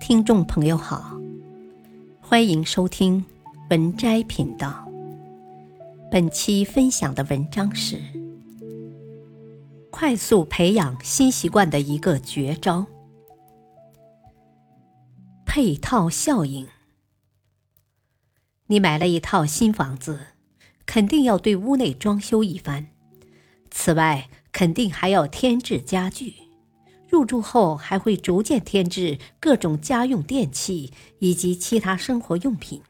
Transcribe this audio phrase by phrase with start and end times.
[0.00, 1.18] 听众朋友好，
[2.20, 3.24] 欢迎收听
[3.70, 4.86] 文摘频道。
[6.10, 8.00] 本期分享的文章是：
[9.90, 12.86] 快速培养新习惯的一个绝招——
[15.44, 16.68] 配套效应。
[18.66, 20.26] 你买了一套新房子，
[20.84, 22.86] 肯定要对屋内装修一番，
[23.70, 26.34] 此外，肯定还要添置家具。
[27.16, 32.82] 入住后还会逐渐添置各种家用电器以及其他生活用品。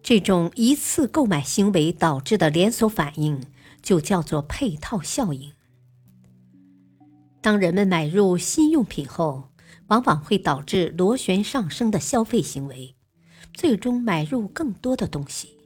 [0.00, 3.42] 这种一次购买行为导致的连锁反应
[3.82, 5.50] 就叫做配套效应。
[7.40, 9.48] 当人们买入新用品后，
[9.88, 12.94] 往往会导致螺旋上升的消费行为，
[13.52, 15.56] 最终买入更多的东西。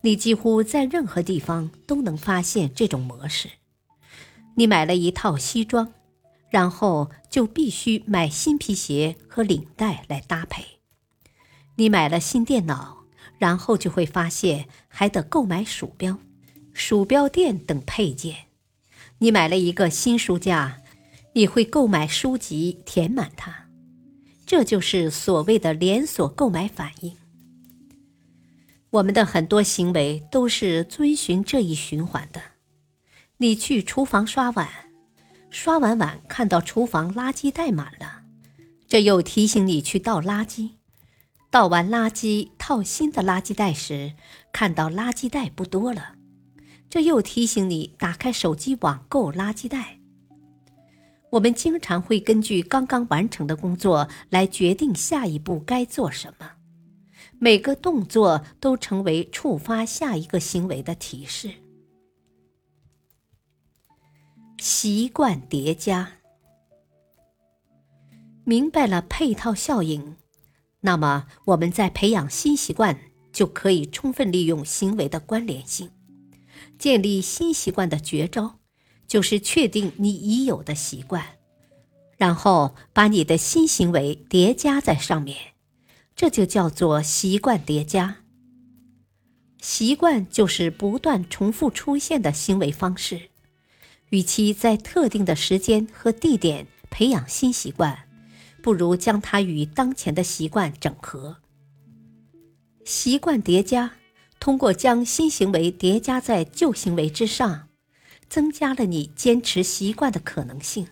[0.00, 3.59] 你几乎在任何地方都能发现这种模式。
[4.60, 5.90] 你买了一套西装，
[6.50, 10.62] 然后就必须买新皮鞋和领带来搭配。
[11.76, 12.98] 你买了新电脑，
[13.38, 16.18] 然后就会发现还得购买鼠标、
[16.74, 18.36] 鼠标垫等配件。
[19.20, 20.82] 你买了一个新书架，
[21.32, 23.70] 你会购买书籍填满它。
[24.44, 27.16] 这就是所谓的连锁购买反应。
[28.90, 32.42] 我们的很多行为都是遵循这一循环的。
[33.42, 34.68] 你去厨房刷碗，
[35.48, 38.20] 刷完碗看到厨房垃圾袋满了，
[38.86, 40.72] 这又提醒你去倒垃圾。
[41.50, 44.12] 倒完垃圾套新的垃圾袋时，
[44.52, 46.16] 看到垃圾袋不多了，
[46.90, 49.98] 这又提醒你打开手机网购垃圾袋。
[51.30, 56.50] 我们经常会根据刚刚完成的工作来决定下一步该做什么，
[57.38, 61.50] 每个动作都成为触发下一个行为的提示。
[64.60, 66.18] 习惯叠加，
[68.44, 70.16] 明白了配套效应，
[70.80, 73.00] 那么我们在培养新习惯
[73.32, 75.90] 就可以充分利用行为的关联性。
[76.78, 78.58] 建立新习惯的绝招，
[79.06, 81.24] 就是确定你已有的习惯，
[82.18, 85.38] 然后把你的新行为叠加在上面，
[86.14, 88.18] 这就叫做习惯叠加。
[89.62, 93.29] 习惯就是不断重复出现的行为方式。
[94.10, 97.98] 与其在特定的时间和地点培养新习惯，
[98.62, 101.38] 不如将它与当前的习惯整合。
[102.84, 103.92] 习惯叠加，
[104.40, 107.68] 通过将新行为叠加在旧行为之上，
[108.28, 110.88] 增加了你坚持习惯的可能性。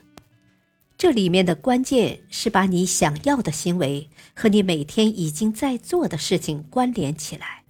[0.97, 7.65] 这里面的关键是把你想要的行为和你每天已经在做的事情关联起来。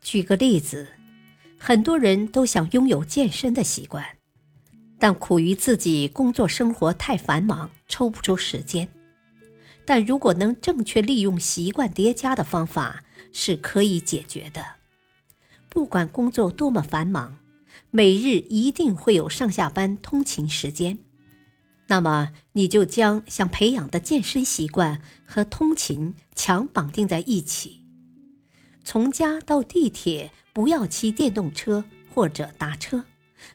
[0.00, 0.88] 举个例子，
[1.58, 4.04] 很多人都想拥有健身的习惯。
[4.98, 8.88] 但苦于自己工作生活太繁忙，抽不出时间。
[9.84, 14.64] 但如果能正确利用习惯叠加的方法，是可以解决的。
[15.68, 17.38] 不管工作多么繁忙，
[17.90, 20.98] 每日一定会有上下班通勤时间。
[21.88, 27.82] 那么，你就将想培养的健身习惯和通勤强绑定在一起。
[28.82, 33.04] 从家到地铁，不要骑电动车或者打车。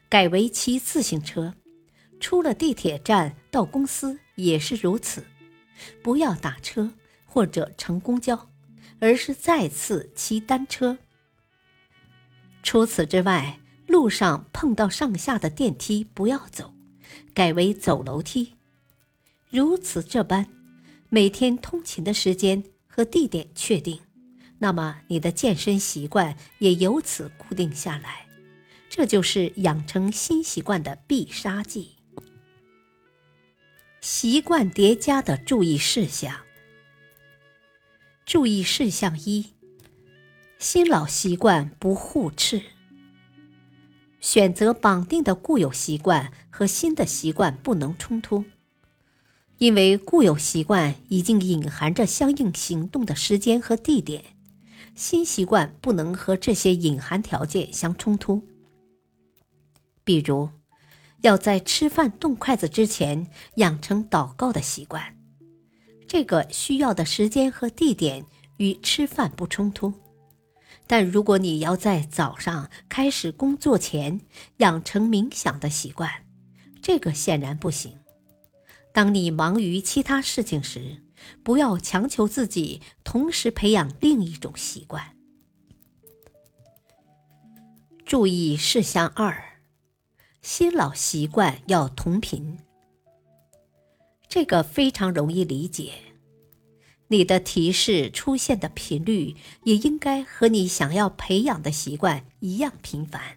[0.08, 1.54] 改为骑自行车，
[2.20, 5.24] 出了地铁站到公司也是如此。
[6.02, 6.92] 不要打车
[7.24, 8.50] 或者乘公交，
[9.00, 10.98] 而是再次骑单车。
[12.62, 16.72] 除此之外，路上碰到上下的电梯不要走，
[17.34, 18.54] 改为走楼梯。
[19.50, 20.46] 如此这般，
[21.08, 24.00] 每天通勤的时间和地点确定，
[24.58, 28.26] 那么你的健身习惯也由此固定下来。
[28.94, 31.92] 这就是养成新习惯的必杀技。
[34.02, 36.40] 习惯叠加的注意事项。
[38.26, 39.46] 注意事项一：
[40.58, 42.60] 新老习惯不互斥。
[44.20, 48.44] 选择绑定的固有习惯和新的习惯不能冲突，
[49.56, 54.22] 因为固有习惯已经隐含着相应行动的时间和地点，
[54.94, 58.46] 新习惯不能和这些隐含条件相冲突。
[60.04, 60.48] 比如，
[61.20, 65.16] 要在吃饭动筷子之前养成祷告的习惯，
[66.08, 68.26] 这个需要的时间和地点
[68.56, 69.92] 与吃饭不冲突。
[70.86, 74.20] 但如果你要在早上开始工作前
[74.58, 76.10] 养成冥想的习惯，
[76.82, 77.98] 这个显然不行。
[78.92, 81.02] 当你忙于其他事情时，
[81.42, 85.16] 不要强求自己同时培养另一种习惯。
[88.04, 89.51] 注意事项二。
[90.42, 92.58] 新老习惯要同频。
[94.28, 95.92] 这个非常容易理解。
[97.08, 103.36] 你的提示出现的频率也应该和你想要培养的习惯一样频繁。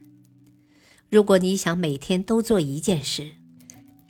[1.09, 3.33] 如果你想每天都做一件事，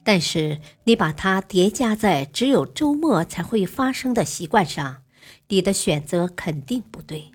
[0.04, 5.04] 但是你把它叠加在只有周末才会发生的习惯上，
[5.50, 7.32] 你的选择肯定不对。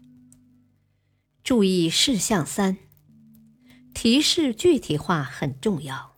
[1.44, 2.78] 注意事项三：
[3.94, 6.14] 提示具体化很重要。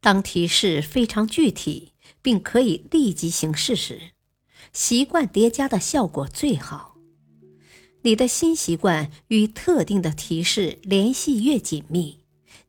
[0.00, 4.12] 当提示非常具体，并可以立即行事时，
[4.72, 6.96] 习惯叠加的效果最好。
[8.02, 12.18] 你的新习惯与特定的提示联系越紧密。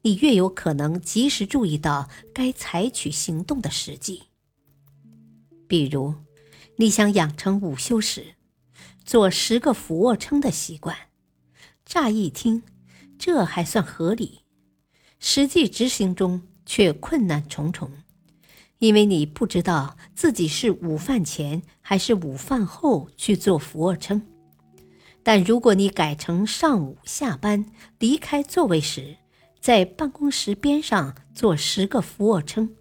[0.06, 4.24] 你越有可能及时注意到该采取行动的时机。
[5.65, 6.15] 比如，
[6.75, 8.36] 你想养成午休时
[9.06, 10.95] 做十个俯卧撑的习惯，
[11.86, 12.63] 乍一听，
[13.25, 14.42] 这还算合理，
[15.18, 17.90] 实际执行中却困难重重，
[18.80, 24.22] 因为你不知道自己是午饭前还是午饭后去做俯卧撑。
[25.24, 27.66] 但如果你改成上午下班
[27.98, 29.16] 离开座位时，
[29.62, 32.75] 在办公室边上做十个俯卧撑，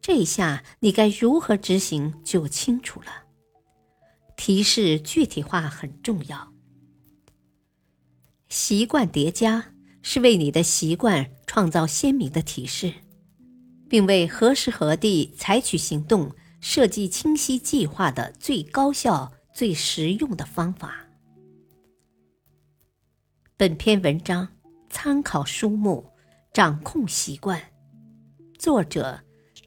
[0.00, 3.22] 这下你该如何执行就清楚了。
[4.36, 6.52] 提示具体化很重要。
[8.48, 9.75] 习惯叠加
[10.08, 12.94] 是为你的习惯创造鲜明的提示，
[13.88, 21.08] 并为何时何地采取行动设计清晰计划的最高效、最实用的方法。
[23.56, 24.46] 本篇文章
[24.88, 26.12] 参考书目。
[26.52, 27.60] 掌控习惯，
[28.58, 29.20] 作者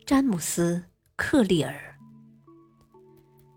[0.07, 0.77] 詹姆斯·
[1.15, 1.99] 克利尔，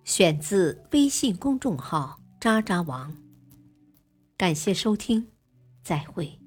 [0.04, 3.16] 选自微信公众号“渣渣王”。
[4.36, 5.28] 感谢收听，
[5.82, 6.41] 再会。